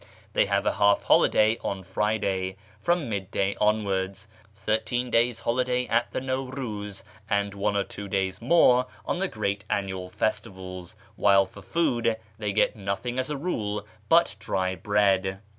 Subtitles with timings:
[0.33, 6.09] They have a half holiday on Friday (from mid day onwards), thirteen days' holiday at
[6.11, 11.47] the Naw Euz, and one or two days more on the great annual festivals, wdiile
[11.47, 15.39] for food they get nothing as a rule but dry bread.